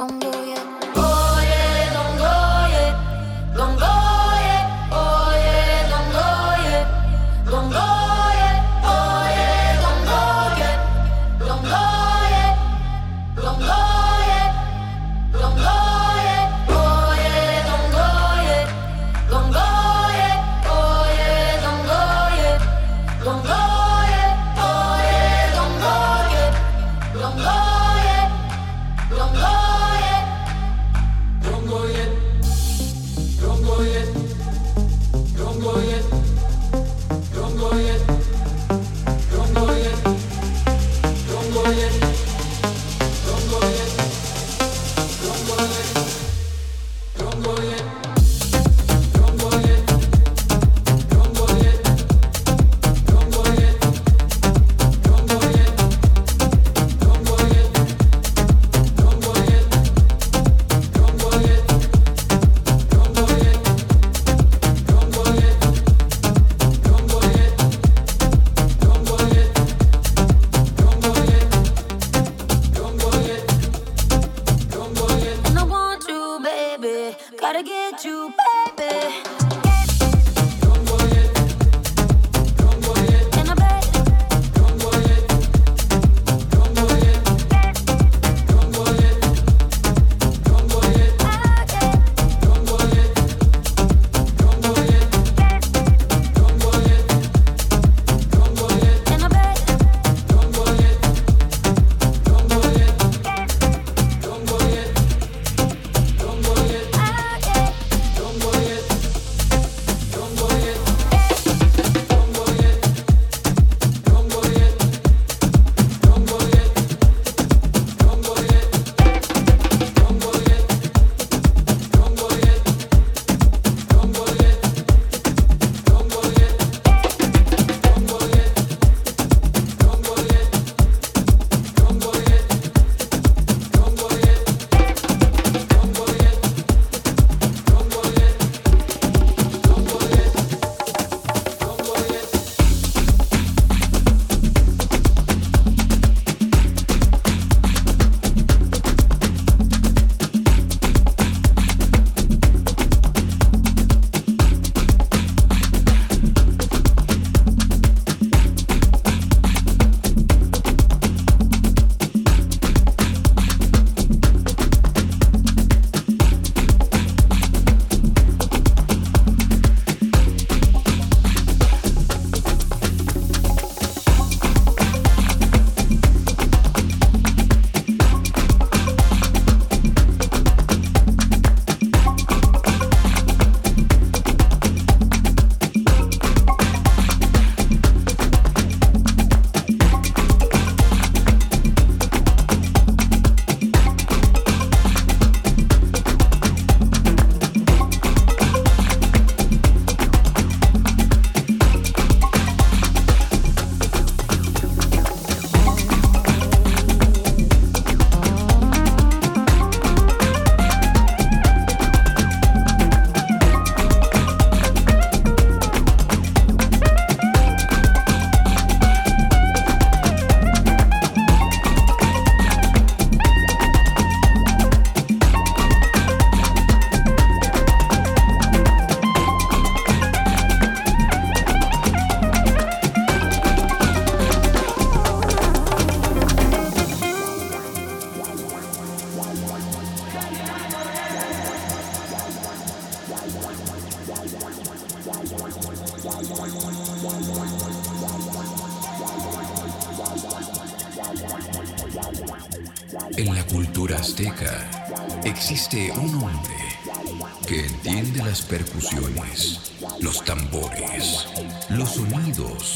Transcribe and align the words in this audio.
Don't 0.00 0.24
you 0.24 0.59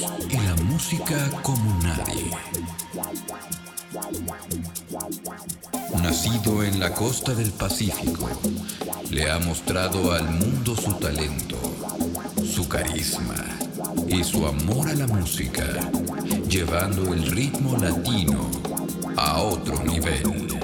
y 0.01 0.37
la 0.37 0.57
música 0.65 1.31
como 1.43 1.79
nadie. 1.81 2.31
Nacido 6.03 6.65
en 6.65 6.81
la 6.81 6.93
costa 6.93 7.33
del 7.35 7.53
Pacífico, 7.53 8.29
le 9.11 9.31
ha 9.31 9.39
mostrado 9.39 10.13
al 10.13 10.29
mundo 10.31 10.75
su 10.75 10.93
talento, 10.95 11.57
su 12.45 12.69
carisma 12.69 13.37
y 14.09 14.25
su 14.25 14.45
amor 14.47 14.89
a 14.89 14.95
la 14.95 15.07
música, 15.07 15.65
llevando 16.49 17.15
el 17.15 17.31
ritmo 17.31 17.77
latino 17.77 18.51
a 19.17 19.43
otro 19.43 19.81
nivel. 19.85 20.59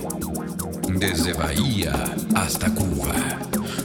Desde 0.98 1.34
Bahía 1.34 1.92
hasta 2.34 2.74
Cuba, 2.74 3.38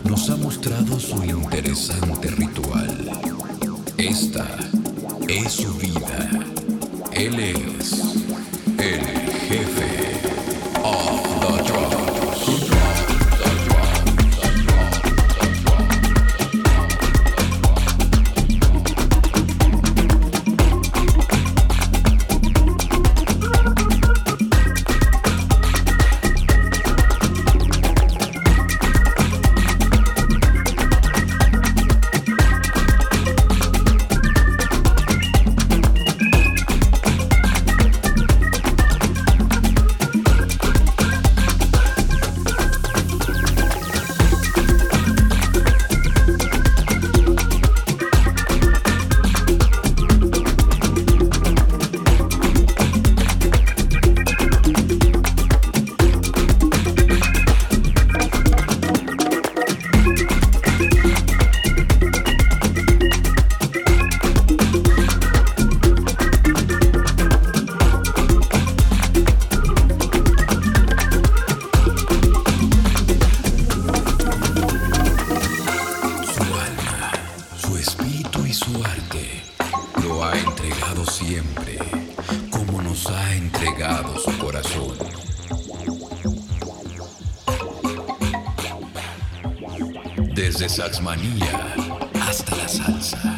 nos 0.05 0.27
ha 0.31 0.37
mostrado 0.37 0.99
su 0.99 1.23
interesante 1.23 2.29
ritual. 2.29 3.11
Esta 3.97 4.45
es 5.27 5.53
su 5.53 5.73
vida. 5.75 6.29
Él 7.13 7.39
es 7.39 8.24
entregado 83.45 84.17
su 84.17 84.35
corazón. 84.39 84.97
Desde 90.33 90.67
Saxmanía 90.67 91.75
hasta 92.27 92.55
la 92.55 92.67
salsa, 92.67 93.35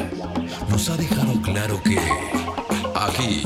nos 0.70 0.88
ha 0.88 0.96
dejado 0.96 1.42
claro 1.42 1.82
que 1.82 1.98
aquí 2.94 3.42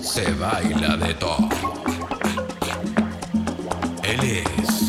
se 0.00 0.32
baila 0.32 0.96
de 0.96 1.14
todo. 1.14 1.48
Él 4.02 4.20
es 4.24 4.87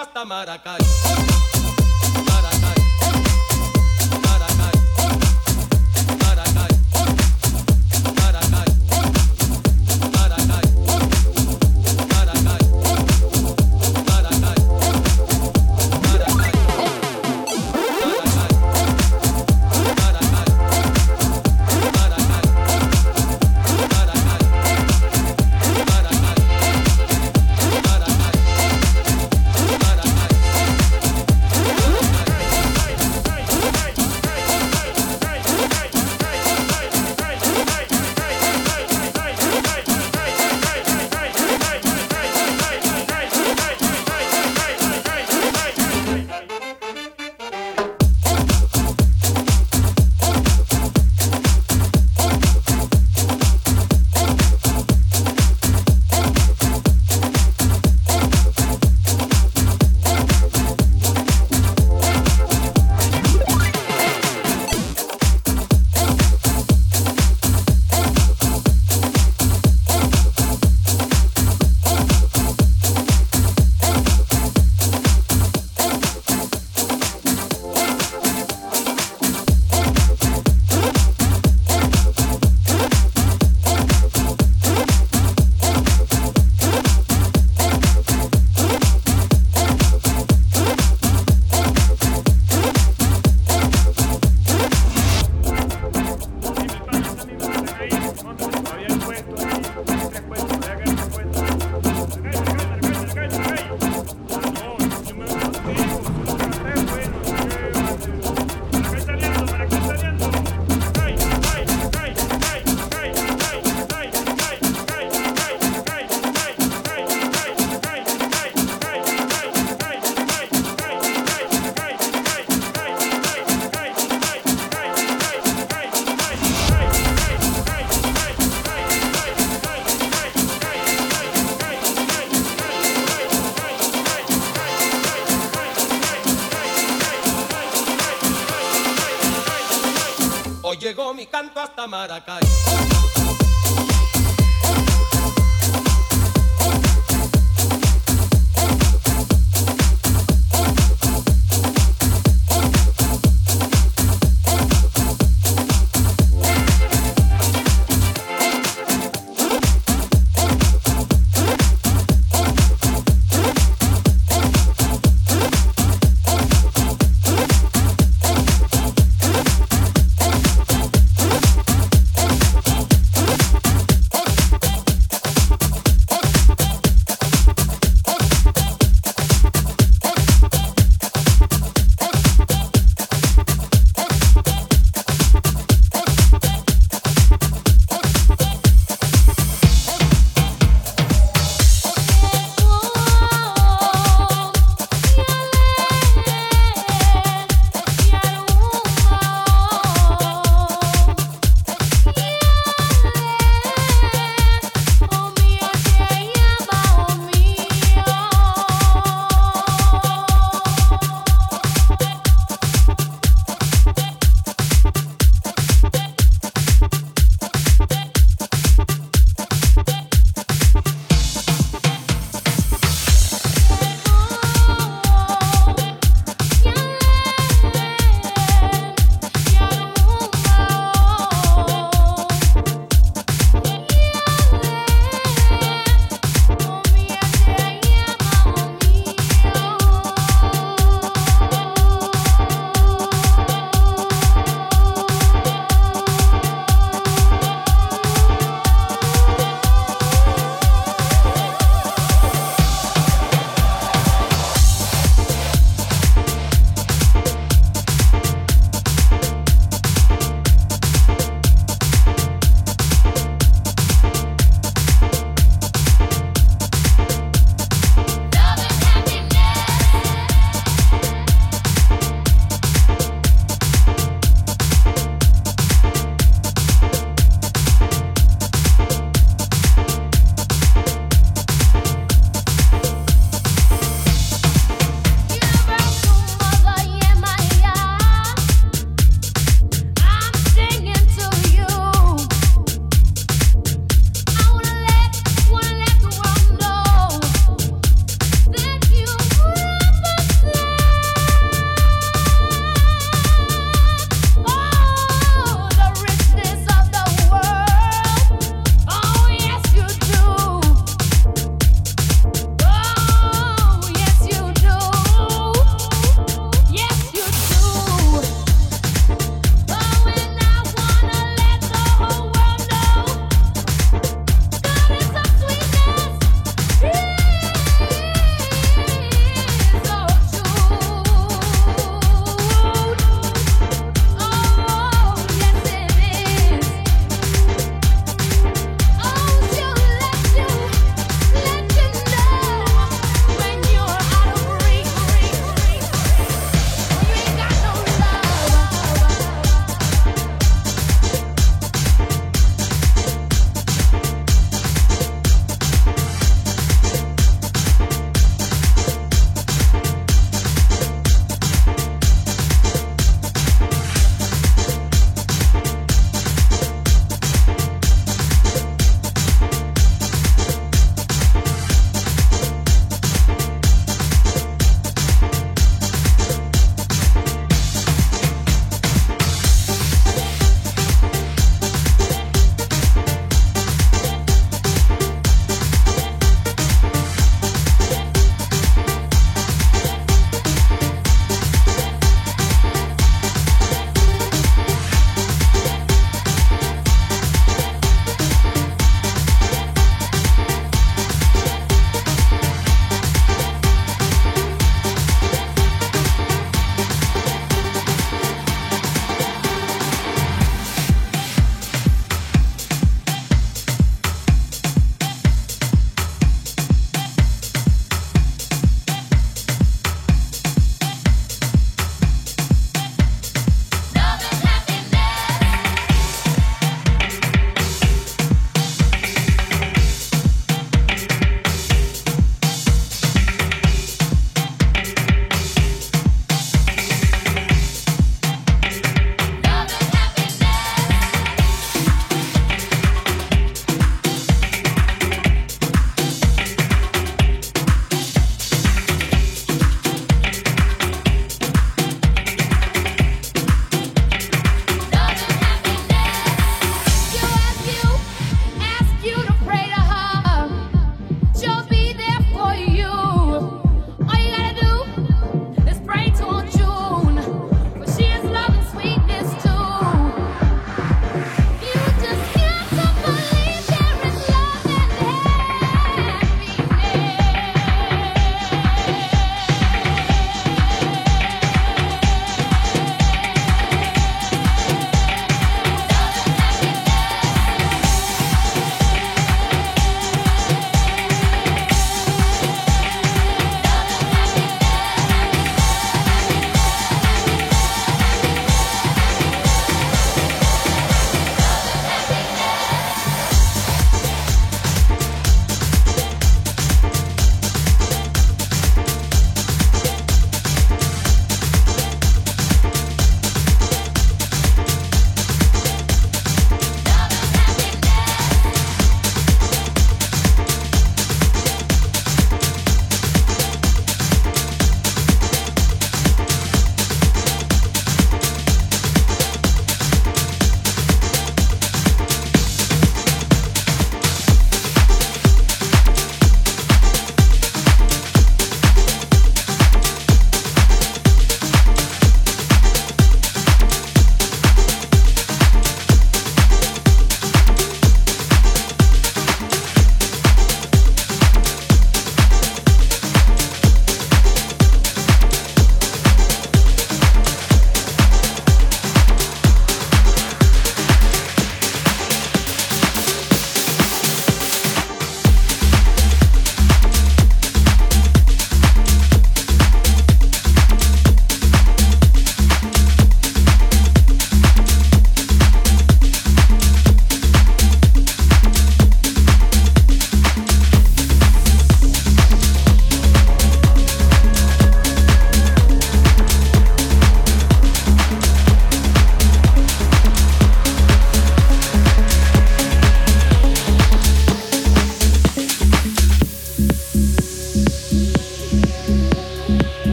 hasta 0.00 0.24
Maracay. 0.24 1.59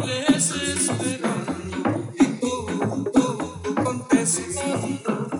les 0.00 0.50
esperando 0.50 2.12
y 2.18 2.24
todo, 2.40 3.04
todo 3.12 3.62
aconteciendo. 3.76 5.30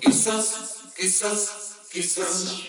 Quizás, 0.00 0.92
quizás, 0.96 1.50
quizás. 1.92 2.63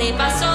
se 0.00 0.14
pasó. 0.14 0.49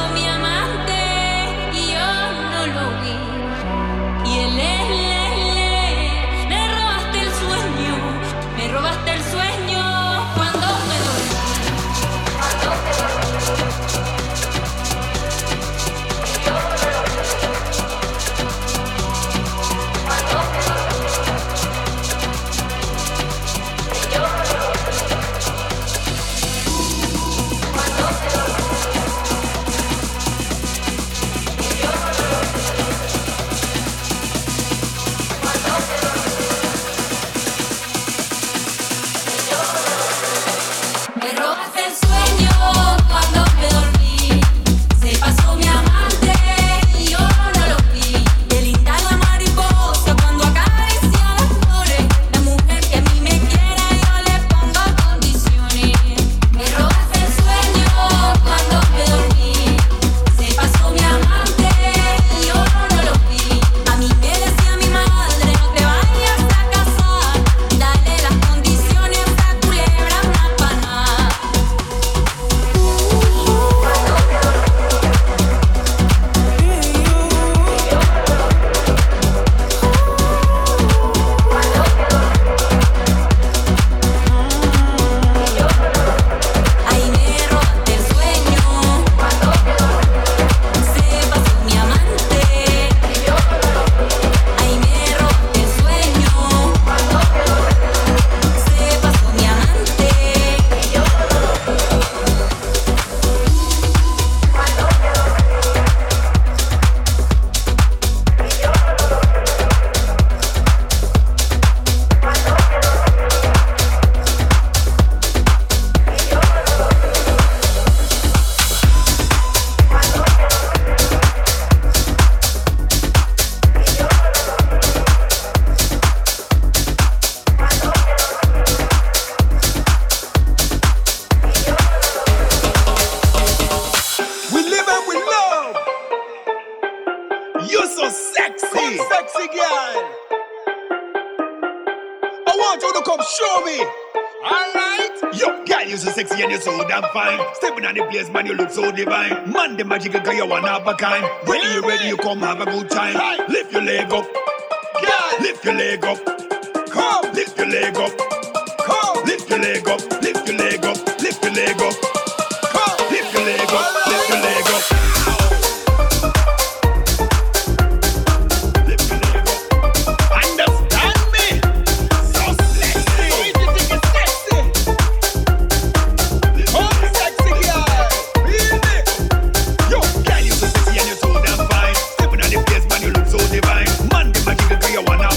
Magic 150.05 150.23
girl, 150.23 150.33
you 150.35 150.45
one 150.45 150.65
of 150.65 150.85
a 150.85 150.93
kind. 150.93 151.25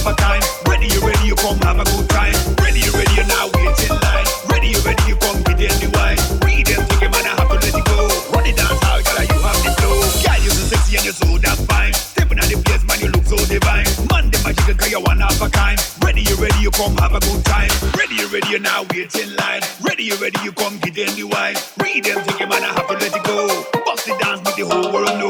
Ready, 0.06 0.86
you 0.94 1.00
ready, 1.02 1.26
you 1.26 1.34
come 1.34 1.58
have 1.66 1.80
a 1.80 1.84
good 1.84 2.08
time. 2.08 2.34
Ready, 2.62 2.80
you 2.80 2.92
ready, 2.92 3.14
you 3.18 3.26
now 3.26 3.50
wait 3.54 3.74
in 3.82 3.90
line. 3.98 4.26
Ready, 4.46 4.68
you 4.68 4.80
ready, 4.86 5.02
you 5.10 5.16
come 5.16 5.42
get 5.42 5.58
in 5.58 5.74
the 5.82 5.90
wine. 5.90 6.18
We 6.46 6.62
them 6.62 6.86
take 6.86 7.10
man, 7.10 7.26
I 7.26 7.34
have 7.34 7.50
to 7.50 7.58
let 7.58 7.74
it 7.74 7.84
go. 7.84 8.06
Run 8.30 8.46
it 8.46 8.54
dance 8.54 8.78
hall, 8.78 9.02
girl, 9.02 9.26
you 9.26 9.38
have 9.42 9.58
the 9.66 9.70
flow. 9.82 9.98
Girl, 10.22 10.38
you 10.38 10.50
so 10.54 10.64
sexy 10.70 10.96
and 10.96 11.04
you 11.04 11.10
so 11.10 11.26
damn 11.38 11.58
fine. 11.66 11.92
Stepping 11.94 12.38
on 12.38 12.46
the 12.46 12.62
place, 12.62 12.84
man, 12.86 13.00
you 13.02 13.10
look 13.10 13.26
so 13.26 13.38
divine. 13.50 13.90
Man, 14.06 14.30
the 14.30 14.38
magic 14.46 14.78
girl, 14.78 14.88
you 14.88 15.00
one 15.02 15.18
of 15.18 15.42
a 15.42 15.50
kind. 15.50 15.78
Ready, 16.04 16.22
you 16.22 16.36
ready, 16.38 16.60
you 16.62 16.70
come 16.70 16.94
have 17.02 17.14
a 17.18 17.20
good 17.20 17.42
time. 17.44 17.70
Ready, 17.98 18.22
you 18.22 18.30
ready, 18.30 18.48
you 18.54 18.60
now 18.62 18.86
wait 18.94 19.10
in 19.18 19.34
line. 19.34 19.62
Ready, 19.82 20.04
you 20.06 20.16
ready, 20.22 20.38
you 20.46 20.52
come 20.54 20.78
get 20.78 20.94
in 20.94 21.10
the 21.18 21.26
wine. 21.26 21.58
We 21.82 21.98
them 22.06 22.22
take 22.22 22.38
it, 22.38 22.48
man, 22.48 22.62
I 22.62 22.70
have 22.70 22.86
to 22.86 22.94
let 22.94 23.10
it 23.10 23.24
go. 23.26 23.66
Bust 23.82 24.06
the 24.06 24.14
dance, 24.22 24.46
make 24.46 24.54
the 24.54 24.66
whole 24.70 24.94
world 24.94 25.18
know. 25.18 25.27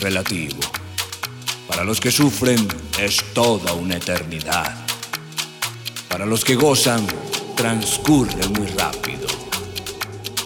Relativo. 0.00 0.58
Para 1.68 1.84
los 1.84 2.00
que 2.00 2.10
sufren 2.10 2.66
es 2.98 3.22
toda 3.32 3.74
una 3.74 3.96
eternidad. 3.96 4.86
Para 6.08 6.26
los 6.26 6.44
que 6.44 6.56
gozan 6.56 7.06
transcurre 7.56 8.48
muy 8.48 8.66
rápido. 8.68 9.28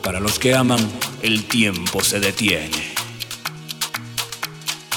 Para 0.03 0.21
los 0.21 0.39
que 0.39 0.55
aman 0.55 0.81
el 1.23 1.45
tiempo 1.45 2.05
se 2.05 2.21
detiene. 2.21 2.95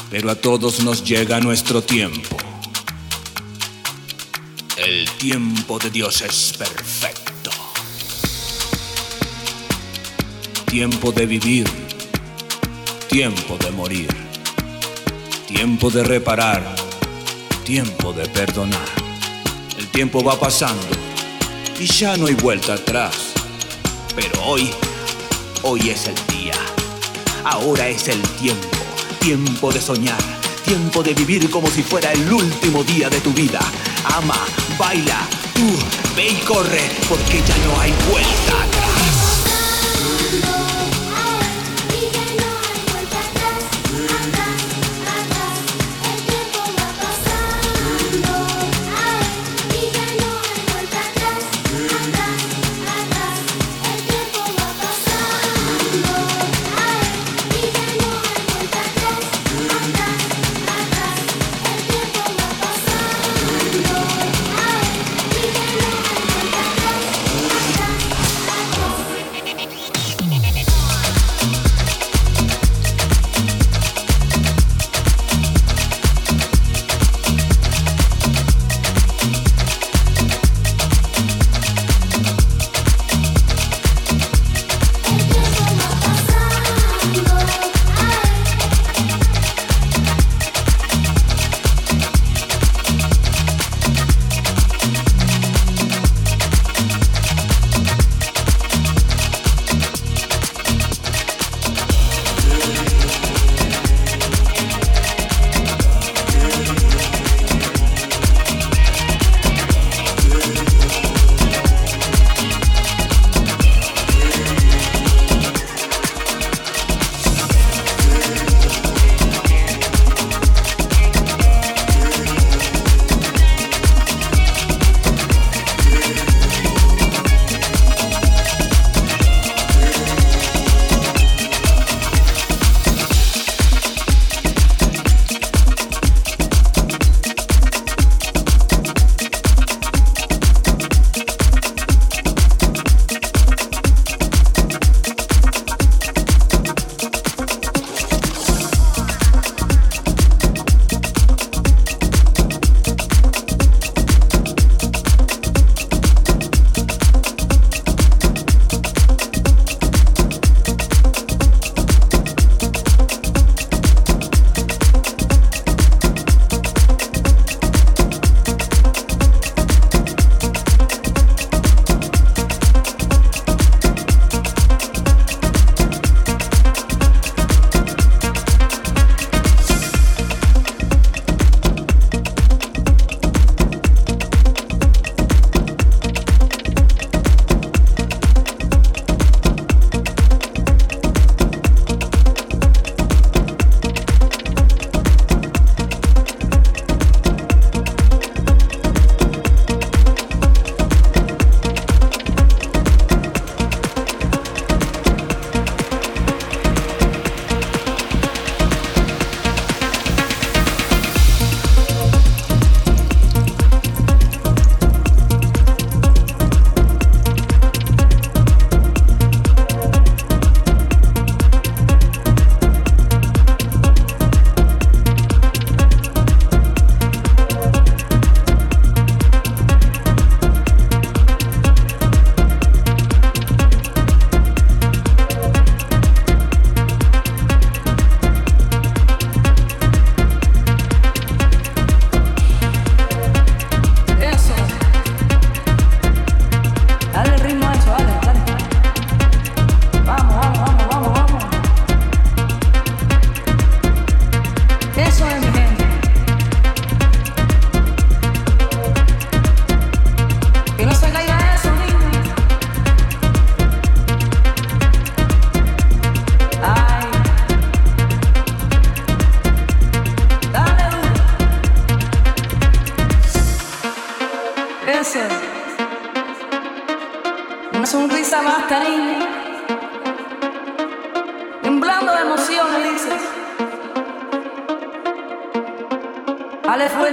Pero 0.09 0.31
a 0.31 0.35
todos 0.35 0.81
nos 0.83 1.03
llega 1.03 1.39
nuestro 1.39 1.81
tiempo. 1.81 2.37
El 4.77 5.09
tiempo 5.11 5.79
de 5.79 5.89
Dios 5.89 6.21
es 6.21 6.53
perfecto. 6.57 7.51
Tiempo 10.65 11.11
de 11.11 11.25
vivir, 11.25 11.67
tiempo 13.09 13.57
de 13.57 13.71
morir, 13.71 14.26
tiempo 15.57 15.89
de 15.89 16.03
reparar, 16.03 16.63
tiempo 17.63 18.13
de 18.13 18.29
perdonar. 18.29 18.87
El 19.79 19.87
tiempo 19.87 20.23
va 20.23 20.39
pasando 20.39 20.85
y 21.79 21.87
ya 21.87 22.15
no 22.15 22.27
hay 22.27 22.35
vuelta 22.35 22.75
atrás. 22.75 23.33
Pero 24.15 24.39
hoy, 24.45 24.69
hoy 25.63 25.89
es 25.89 26.05
el 26.09 26.15
día. 26.27 26.53
Ahora 27.43 27.87
es 27.87 28.07
el 28.07 28.21
tiempo, 28.39 28.77
tiempo 29.19 29.71
de 29.71 29.81
soñar, 29.81 30.21
tiempo 30.63 31.01
de 31.01 31.15
vivir 31.15 31.49
como 31.49 31.67
si 31.71 31.81
fuera 31.81 32.11
el 32.11 32.31
último 32.31 32.83
día 32.83 33.09
de 33.09 33.19
tu 33.19 33.33
vida. 33.33 33.59
Ama, 34.15 34.37
baila, 34.77 35.27
tú, 35.55 35.67
ve 36.15 36.27
y 36.27 36.35
corre, 36.45 36.87
porque 37.09 37.41
ya 37.41 37.57
no 37.65 37.81
hay 37.81 37.91
vuelta 38.11 38.76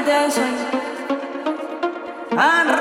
dancing. 0.03 0.55
I'm. 2.37 2.74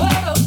En 0.00 0.37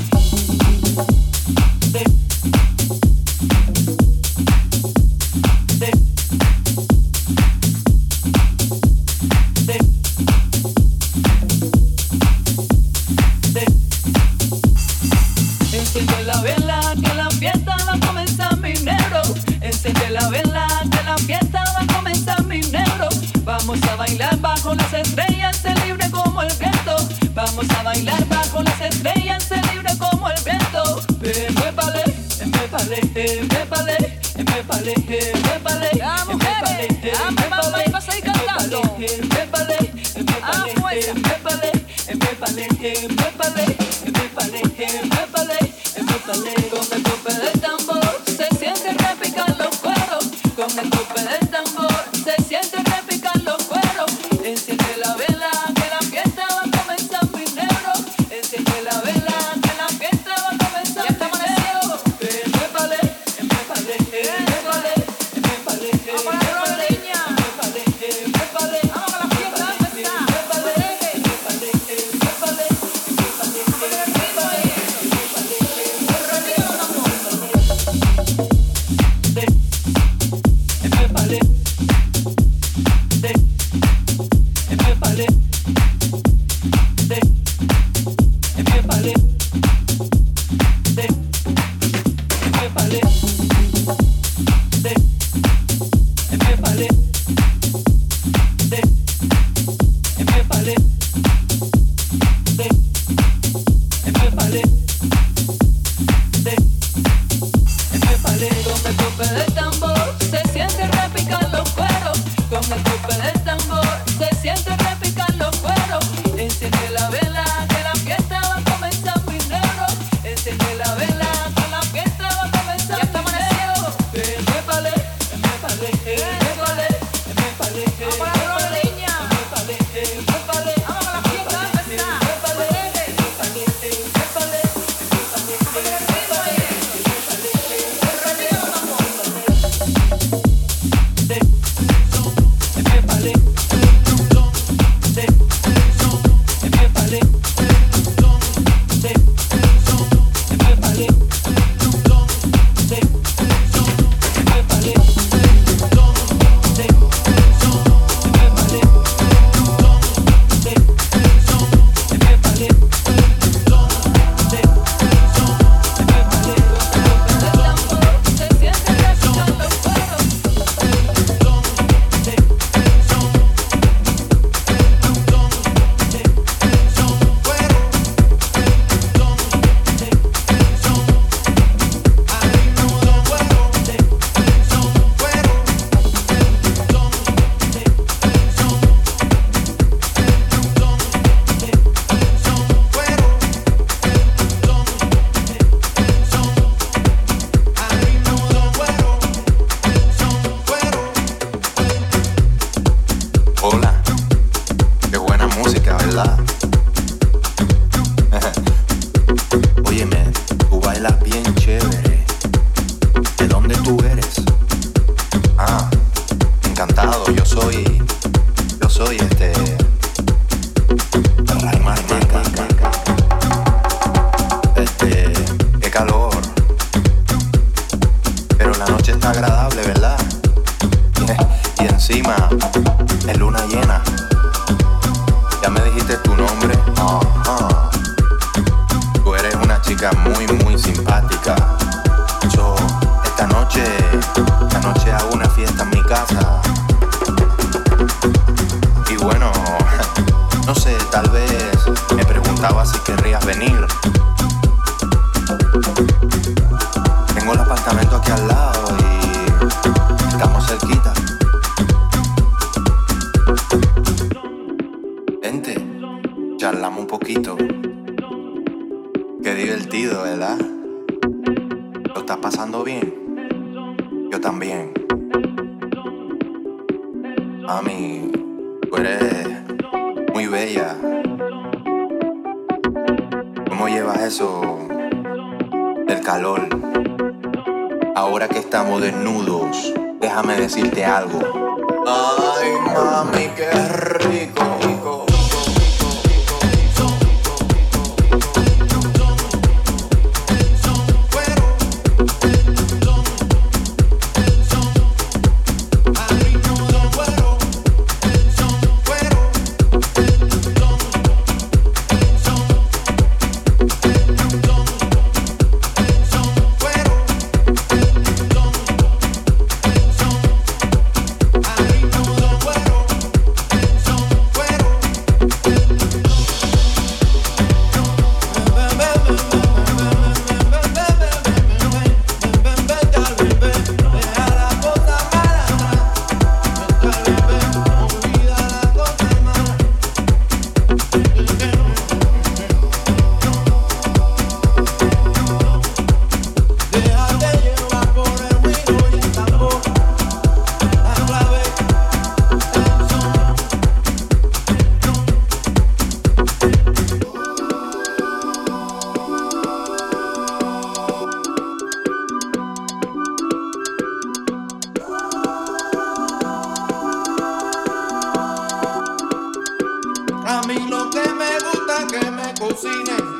mí 370.74 370.88
lo 370.88 371.10
que 371.10 371.24
me 371.34 371.60
gusta 371.60 371.98
es 371.98 372.12
que 372.12 372.32
me 372.32 372.54
cocinen. 372.60 373.40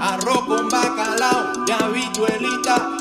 Arroz 0.00 0.46
con 0.46 0.68
bacalao 0.68 1.52
y 1.66 1.70
habichuelita 1.70 2.96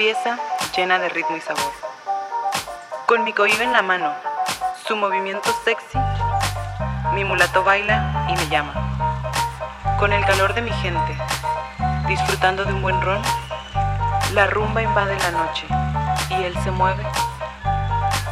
Empieza 0.00 0.38
llena 0.74 0.98
de 0.98 1.10
ritmo 1.10 1.36
y 1.36 1.42
sabor. 1.42 1.72
Con 3.04 3.22
mi 3.22 3.34
cohiba 3.34 3.64
en 3.64 3.72
la 3.74 3.82
mano, 3.82 4.10
su 4.88 4.96
movimiento 4.96 5.54
sexy, 5.62 5.98
mi 7.12 7.22
mulato 7.22 7.62
baila 7.62 8.26
y 8.30 8.32
me 8.34 8.48
llama. 8.48 8.72
Con 9.98 10.14
el 10.14 10.24
calor 10.24 10.54
de 10.54 10.62
mi 10.62 10.70
gente, 10.70 11.18
disfrutando 12.08 12.64
de 12.64 12.72
un 12.72 12.80
buen 12.80 12.98
ron, 13.02 13.20
la 14.32 14.46
rumba 14.46 14.80
invade 14.80 15.18
la 15.18 15.32
noche 15.32 15.66
y 16.30 16.44
él 16.44 16.54
se 16.64 16.70
mueve 16.70 17.04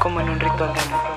como 0.01 0.21
en 0.21 0.31
un 0.31 0.41
ritual 0.41 0.73
de 0.73 0.81
amor. 0.81 1.08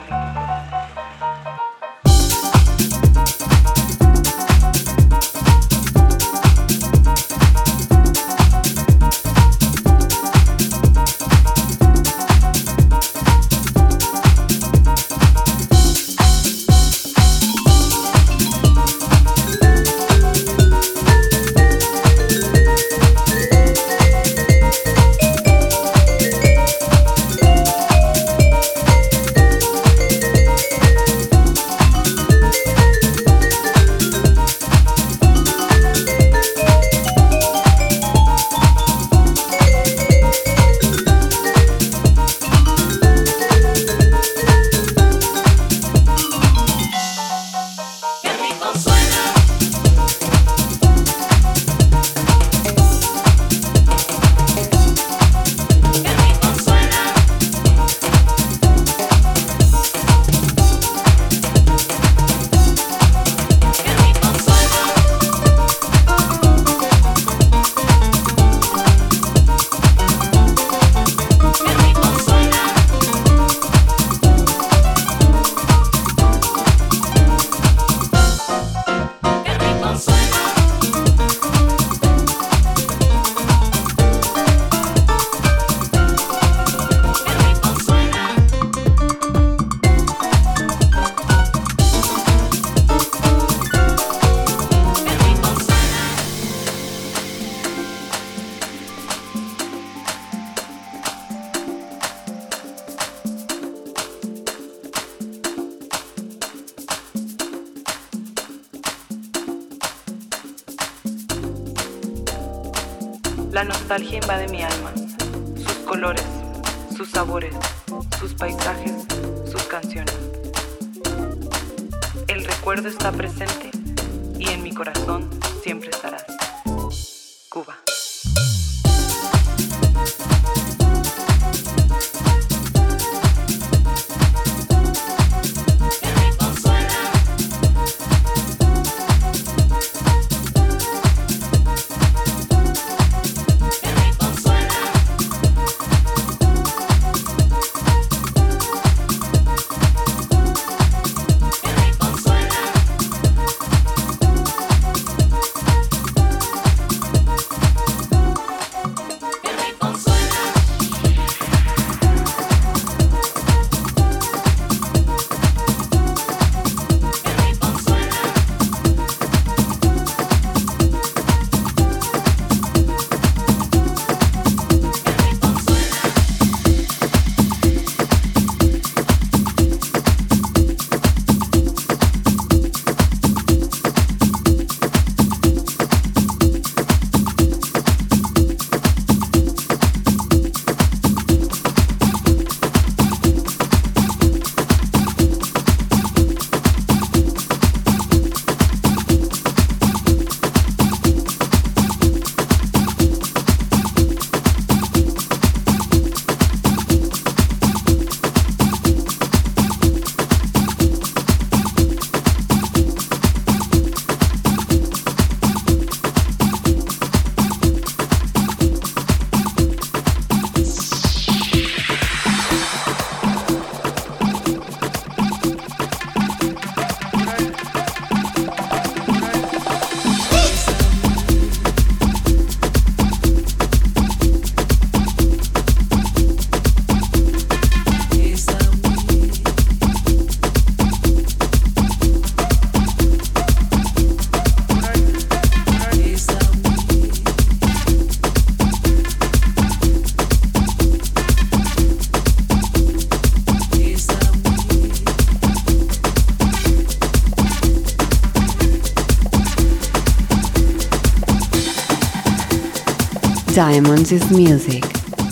Diamonds 263.72 264.12
is 264.12 264.30
music. 264.32 264.84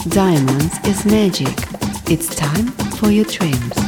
Diamonds 0.08 0.74
is 0.88 1.06
magic. 1.06 1.54
It's 2.10 2.34
time 2.34 2.68
for 2.96 3.12
your 3.12 3.26
dreams. 3.26 3.79